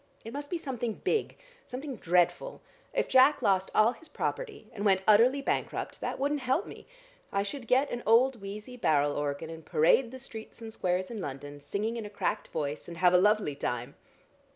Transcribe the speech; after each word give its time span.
It 0.25 0.33
must 0.33 0.49
be 0.49 0.57
something 0.57 0.93
big, 0.95 1.37
something 1.67 1.95
dreadful. 1.95 2.63
If 2.91 3.07
Jack 3.07 3.43
lost 3.43 3.69
all 3.75 3.91
his 3.91 4.09
property, 4.09 4.67
and 4.73 4.83
went 4.83 5.03
utterly 5.07 5.43
bankrupt, 5.43 6.01
that 6.01 6.17
wouldn't 6.17 6.39
help 6.39 6.65
me. 6.65 6.87
I 7.31 7.43
should 7.43 7.67
get 7.67 7.91
an 7.91 8.01
old 8.03 8.41
wheezy 8.41 8.77
barrel 8.77 9.13
organ 9.15 9.51
and 9.51 9.63
parade 9.63 10.09
the 10.09 10.17
streets 10.17 10.59
and 10.59 10.73
squares 10.73 11.11
in 11.11 11.21
London, 11.21 11.59
singing 11.61 11.97
in 11.97 12.05
a 12.07 12.09
cracked 12.09 12.47
voice, 12.47 12.87
and 12.87 12.97
have 12.97 13.13
a 13.13 13.19
lovely 13.19 13.53
time. 13.53 13.93